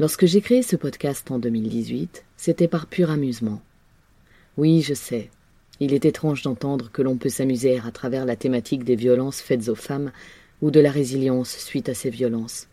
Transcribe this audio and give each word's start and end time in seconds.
Lorsque 0.00 0.24
j'ai 0.24 0.40
créé 0.40 0.62
ce 0.62 0.76
podcast 0.76 1.30
en 1.30 1.38
2018, 1.38 2.24
c'était 2.38 2.68
par 2.68 2.86
pur 2.86 3.10
amusement. 3.10 3.60
Oui, 4.56 4.80
je 4.80 4.94
sais, 4.94 5.28
il 5.78 5.92
est 5.92 6.06
étrange 6.06 6.40
d'entendre 6.40 6.90
que 6.90 7.02
l'on 7.02 7.18
peut 7.18 7.28
s'amuser 7.28 7.78
à 7.80 7.90
travers 7.90 8.24
la 8.24 8.34
thématique 8.34 8.82
des 8.82 8.96
violences 8.96 9.42
faites 9.42 9.68
aux 9.68 9.74
femmes 9.74 10.10
ou 10.62 10.70
de 10.70 10.80
la 10.80 10.90
résilience 10.90 11.50
suite 11.50 11.90
à 11.90 11.94
ces 11.94 12.08
violences. 12.08 12.66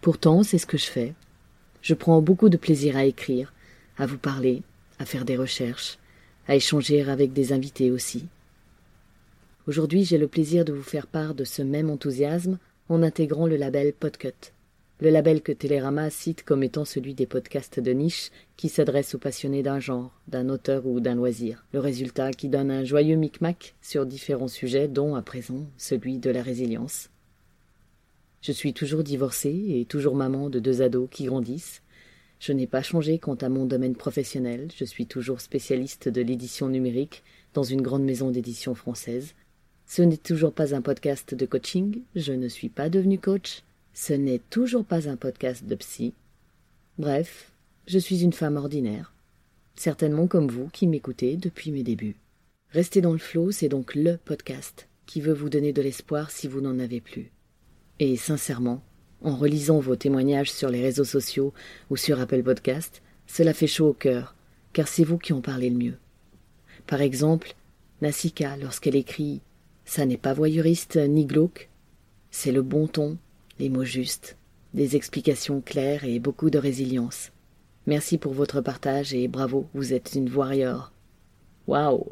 Pourtant, 0.00 0.44
c'est 0.44 0.58
ce 0.58 0.66
que 0.66 0.78
je 0.78 0.86
fais. 0.86 1.14
Je 1.82 1.94
prends 1.94 2.22
beaucoup 2.22 2.48
de 2.48 2.56
plaisir 2.56 2.96
à 2.96 3.04
écrire, 3.04 3.52
à 3.98 4.06
vous 4.06 4.18
parler, 4.18 4.62
à 5.00 5.06
faire 5.06 5.24
des 5.24 5.36
recherches, 5.36 5.98
à 6.46 6.54
échanger 6.54 7.02
avec 7.02 7.32
des 7.32 7.52
invités 7.52 7.90
aussi. 7.90 8.28
Aujourd'hui, 9.66 10.04
j'ai 10.04 10.18
le 10.18 10.28
plaisir 10.28 10.64
de 10.64 10.72
vous 10.72 10.84
faire 10.84 11.08
part 11.08 11.34
de 11.34 11.42
ce 11.42 11.62
même 11.62 11.90
enthousiasme 11.90 12.58
en 12.88 13.02
intégrant 13.02 13.48
le 13.48 13.56
label 13.56 13.92
Podcut 13.92 14.52
le 15.00 15.10
label 15.10 15.42
que 15.42 15.52
Télérama 15.52 16.08
cite 16.08 16.44
comme 16.44 16.62
étant 16.62 16.84
celui 16.84 17.14
des 17.14 17.26
podcasts 17.26 17.80
de 17.80 17.90
niche 17.90 18.30
qui 18.56 18.68
s'adressent 18.68 19.14
aux 19.14 19.18
passionnés 19.18 19.62
d'un 19.62 19.80
genre, 19.80 20.12
d'un 20.28 20.48
auteur 20.48 20.86
ou 20.86 21.00
d'un 21.00 21.16
loisir. 21.16 21.64
Le 21.72 21.80
résultat 21.80 22.30
qui 22.30 22.48
donne 22.48 22.70
un 22.70 22.84
joyeux 22.84 23.16
micmac 23.16 23.74
sur 23.82 24.06
différents 24.06 24.48
sujets, 24.48 24.86
dont 24.86 25.16
à 25.16 25.22
présent 25.22 25.66
celui 25.76 26.18
de 26.18 26.30
la 26.30 26.42
résilience. 26.42 27.10
Je 28.40 28.52
suis 28.52 28.72
toujours 28.72 29.02
divorcée 29.02 29.64
et 29.70 29.84
toujours 29.84 30.14
maman 30.14 30.48
de 30.48 30.60
deux 30.60 30.82
ados 30.82 31.08
qui 31.10 31.24
grandissent. 31.24 31.82
Je 32.38 32.52
n'ai 32.52 32.66
pas 32.66 32.82
changé 32.82 33.18
quant 33.18 33.36
à 33.36 33.48
mon 33.48 33.64
domaine 33.64 33.96
professionnel, 33.96 34.68
je 34.76 34.84
suis 34.84 35.06
toujours 35.06 35.40
spécialiste 35.40 36.08
de 36.08 36.20
l'édition 36.20 36.68
numérique 36.68 37.24
dans 37.54 37.62
une 37.62 37.80
grande 37.82 38.04
maison 38.04 38.30
d'édition 38.30 38.74
française. 38.74 39.34
Ce 39.86 40.02
n'est 40.02 40.18
toujours 40.18 40.52
pas 40.52 40.74
un 40.74 40.82
podcast 40.82 41.34
de 41.34 41.46
coaching, 41.46 42.02
je 42.14 42.32
ne 42.32 42.48
suis 42.48 42.68
pas 42.68 42.90
devenue 42.90 43.18
coach, 43.18 43.62
ce 43.94 44.12
n'est 44.12 44.40
toujours 44.50 44.84
pas 44.84 45.08
un 45.08 45.16
podcast 45.16 45.64
de 45.64 45.74
psy. 45.76 46.14
Bref, 46.98 47.52
je 47.86 47.98
suis 47.98 48.22
une 48.22 48.32
femme 48.32 48.56
ordinaire, 48.56 49.14
certainement 49.76 50.26
comme 50.26 50.48
vous 50.48 50.68
qui 50.68 50.88
m'écoutez 50.88 51.36
depuis 51.36 51.70
mes 51.70 51.84
débuts. 51.84 52.16
Rester 52.70 53.00
dans 53.00 53.12
le 53.12 53.18
flot, 53.18 53.52
c'est 53.52 53.68
donc 53.68 53.94
le 53.94 54.16
podcast 54.16 54.88
qui 55.06 55.20
veut 55.20 55.32
vous 55.32 55.48
donner 55.48 55.72
de 55.72 55.80
l'espoir 55.80 56.32
si 56.32 56.48
vous 56.48 56.60
n'en 56.60 56.80
avez 56.80 57.00
plus. 57.00 57.30
Et 58.00 58.16
sincèrement, 58.16 58.82
en 59.22 59.36
relisant 59.36 59.78
vos 59.78 59.94
témoignages 59.94 60.52
sur 60.52 60.70
les 60.70 60.82
réseaux 60.82 61.04
sociaux 61.04 61.54
ou 61.88 61.96
sur 61.96 62.20
Apple 62.20 62.42
Podcast, 62.42 63.00
cela 63.28 63.54
fait 63.54 63.68
chaud 63.68 63.90
au 63.90 63.92
cœur, 63.94 64.34
car 64.72 64.88
c'est 64.88 65.04
vous 65.04 65.18
qui 65.18 65.32
en 65.32 65.40
parlez 65.40 65.70
le 65.70 65.78
mieux. 65.78 65.98
Par 66.88 67.00
exemple, 67.00 67.54
Nassika, 68.02 68.56
lorsqu'elle 68.56 68.96
écrit 68.96 69.40
Ça 69.84 70.04
n'est 70.04 70.16
pas 70.16 70.34
voyeuriste 70.34 70.96
ni 70.96 71.26
glauque, 71.26 71.70
c'est 72.32 72.52
le 72.52 72.62
bon 72.62 72.88
ton, 72.88 73.18
les 73.58 73.68
mots 73.68 73.84
justes, 73.84 74.36
des 74.74 74.96
explications 74.96 75.60
claires 75.60 76.04
et 76.04 76.18
beaucoup 76.18 76.50
de 76.50 76.58
résilience. 76.58 77.30
Merci 77.86 78.18
pour 78.18 78.32
votre 78.32 78.60
partage 78.60 79.14
et 79.14 79.28
bravo, 79.28 79.66
vous 79.74 79.92
êtes 79.92 80.14
une 80.14 80.32
warrior. 80.32 80.92
Waouh 81.66 82.06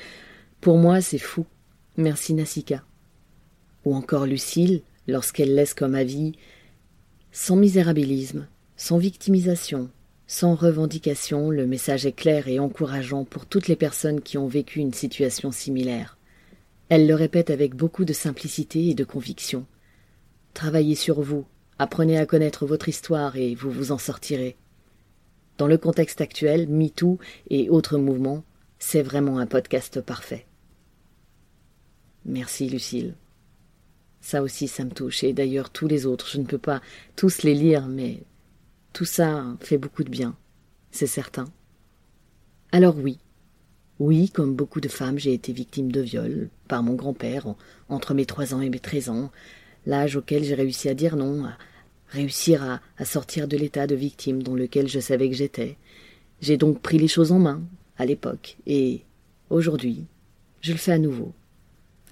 Pour 0.60 0.78
moi, 0.78 1.00
c'est 1.00 1.18
fou. 1.18 1.46
Merci 1.96 2.34
Nassika. 2.34 2.82
Ou 3.84 3.94
encore 3.94 4.26
Lucille, 4.26 4.82
lorsqu'elle 5.06 5.54
laisse 5.54 5.74
comme 5.74 5.94
avis 5.94 6.32
sans 7.32 7.56
misérabilisme, 7.56 8.46
sans 8.76 8.98
victimisation, 8.98 9.90
sans 10.26 10.54
revendication, 10.54 11.50
le 11.50 11.66
message 11.66 12.06
est 12.06 12.12
clair 12.12 12.48
et 12.48 12.58
encourageant 12.58 13.24
pour 13.24 13.46
toutes 13.46 13.68
les 13.68 13.76
personnes 13.76 14.20
qui 14.20 14.38
ont 14.38 14.46
vécu 14.46 14.80
une 14.80 14.94
situation 14.94 15.52
similaire. 15.52 16.16
Elle 16.88 17.06
le 17.06 17.14
répète 17.14 17.50
avec 17.50 17.74
beaucoup 17.74 18.04
de 18.04 18.12
simplicité 18.12 18.88
et 18.88 18.94
de 18.94 19.04
conviction. 19.04 19.66
Travaillez 20.54 20.94
sur 20.94 21.20
vous, 21.20 21.44
apprenez 21.80 22.16
à 22.16 22.26
connaître 22.26 22.64
votre 22.64 22.88
histoire 22.88 23.36
et 23.36 23.56
vous 23.56 23.72
vous 23.72 23.90
en 23.90 23.98
sortirez. 23.98 24.56
Dans 25.58 25.66
le 25.66 25.78
contexte 25.78 26.20
actuel, 26.20 26.68
MeToo 26.68 27.18
et 27.50 27.68
autres 27.70 27.98
mouvements, 27.98 28.44
c'est 28.78 29.02
vraiment 29.02 29.38
un 29.38 29.46
podcast 29.46 30.00
parfait. 30.00 30.46
Merci 32.24 32.68
Lucille. 32.68 33.16
Ça 34.20 34.42
aussi, 34.42 34.68
ça 34.68 34.84
me 34.84 34.90
touche, 34.90 35.24
et 35.24 35.32
d'ailleurs 35.32 35.70
tous 35.70 35.88
les 35.88 36.06
autres, 36.06 36.28
je 36.30 36.38
ne 36.38 36.46
peux 36.46 36.58
pas 36.58 36.80
tous 37.16 37.42
les 37.42 37.54
lire, 37.54 37.88
mais 37.88 38.22
tout 38.92 39.04
ça 39.04 39.44
fait 39.60 39.76
beaucoup 39.76 40.04
de 40.04 40.08
bien, 40.08 40.36
c'est 40.92 41.08
certain. 41.08 41.46
Alors 42.70 42.96
oui, 42.96 43.18
oui, 43.98 44.30
comme 44.30 44.54
beaucoup 44.54 44.80
de 44.80 44.88
femmes, 44.88 45.18
j'ai 45.18 45.34
été 45.34 45.52
victime 45.52 45.90
de 45.90 46.00
viol 46.00 46.48
par 46.68 46.82
mon 46.82 46.94
grand-père 46.94 47.54
entre 47.88 48.14
mes 48.14 48.24
trois 48.24 48.54
ans 48.54 48.60
et 48.60 48.70
mes 48.70 48.80
treize 48.80 49.08
ans, 49.08 49.30
l'âge 49.86 50.16
auquel 50.16 50.44
j'ai 50.44 50.54
réussi 50.54 50.88
à 50.88 50.94
dire 50.94 51.16
non, 51.16 51.44
à 51.44 51.56
réussir 52.08 52.80
à, 52.96 53.04
sortir 53.04 53.48
de 53.48 53.56
l'état 53.56 53.86
de 53.86 53.94
victime 53.94 54.42
dans 54.42 54.54
lequel 54.54 54.88
je 54.88 55.00
savais 55.00 55.28
que 55.28 55.36
j'étais. 55.36 55.76
J'ai 56.40 56.56
donc 56.56 56.80
pris 56.80 56.98
les 56.98 57.08
choses 57.08 57.32
en 57.32 57.38
main, 57.38 57.62
à 57.96 58.06
l'époque, 58.06 58.56
et 58.66 59.02
aujourd'hui, 59.50 60.06
je 60.60 60.72
le 60.72 60.78
fais 60.78 60.92
à 60.92 60.98
nouveau, 60.98 61.32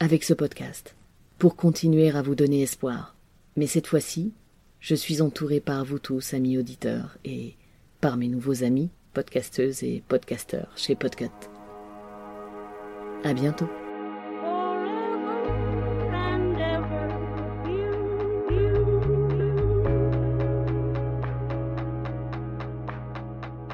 avec 0.00 0.24
ce 0.24 0.34
podcast, 0.34 0.94
pour 1.38 1.56
continuer 1.56 2.10
à 2.10 2.22
vous 2.22 2.34
donner 2.34 2.62
espoir. 2.62 3.16
Mais 3.56 3.66
cette 3.66 3.86
fois-ci, 3.86 4.32
je 4.80 4.94
suis 4.94 5.22
entouré 5.22 5.60
par 5.60 5.84
vous 5.84 5.98
tous, 5.98 6.34
amis 6.34 6.58
auditeurs, 6.58 7.18
et 7.24 7.54
par 8.00 8.16
mes 8.16 8.28
nouveaux 8.28 8.64
amis, 8.64 8.90
podcasteuses 9.12 9.82
et 9.84 10.02
podcasteurs 10.08 10.72
chez 10.76 10.94
Podcut. 10.94 11.30
À 13.24 13.34
bientôt. 13.34 13.68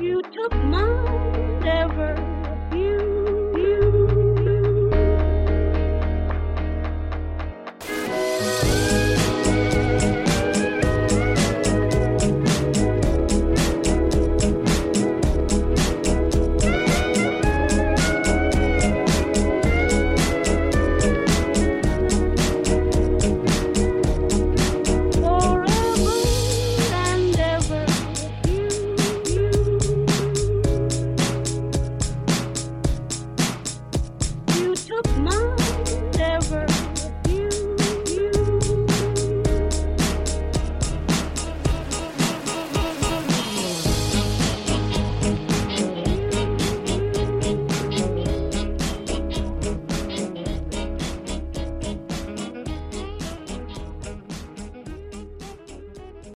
you 0.00 0.22
took 0.22 0.52
mine 0.64 1.66
ever. 1.66 2.37